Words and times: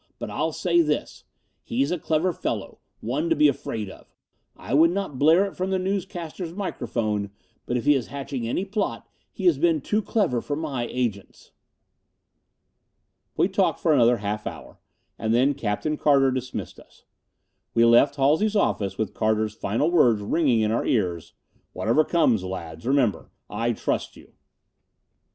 But 0.17 0.31
I'll 0.31 0.51
say 0.51 0.81
this: 0.81 1.25
he's 1.61 1.91
a 1.91 1.99
clever 1.99 2.33
fellow, 2.33 2.79
one 3.01 3.29
to 3.29 3.35
be 3.35 3.47
afraid 3.47 3.87
of. 3.87 4.15
I 4.57 4.73
would 4.73 4.89
not 4.89 5.19
blare 5.19 5.45
it 5.45 5.55
from 5.55 5.69
the 5.69 5.77
newscasters' 5.77 6.55
microphone, 6.55 7.29
but 7.67 7.77
if 7.77 7.85
he 7.85 7.93
is 7.93 8.07
hatching 8.07 8.47
any 8.47 8.65
plot, 8.65 9.07
he 9.31 9.45
has 9.45 9.59
been 9.59 9.79
too 9.79 10.01
clever 10.01 10.41
for 10.41 10.55
my 10.55 10.87
agents." 10.87 11.51
We 13.37 13.47
talked 13.47 13.79
for 13.79 13.93
another 13.93 14.17
half 14.17 14.47
hour, 14.47 14.79
and 15.19 15.35
then 15.35 15.53
Captain 15.53 15.97
Carter 15.97 16.31
dismissed 16.31 16.79
us. 16.79 17.03
We 17.75 17.85
left 17.85 18.15
Halsey's 18.15 18.55
office 18.55 18.97
with 18.97 19.13
Carter's 19.13 19.53
final 19.53 19.91
words 19.91 20.23
ringing 20.23 20.61
in 20.61 20.71
our 20.71 20.83
ears. 20.83 21.33
"Whatever 21.73 22.03
comes, 22.03 22.43
lads, 22.43 22.87
remember 22.87 23.29
I 23.51 23.73
trust 23.73 24.17
you...." 24.17 24.33